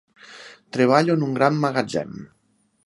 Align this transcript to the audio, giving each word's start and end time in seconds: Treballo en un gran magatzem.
Treballo 0.77 1.13
en 1.19 1.27
un 1.29 1.37
gran 1.39 1.61
magatzem. 1.67 2.19